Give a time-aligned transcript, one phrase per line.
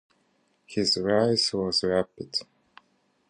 [0.65, 2.39] His rise was rapid.